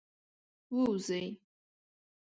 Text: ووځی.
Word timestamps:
ووځی. 0.75 1.23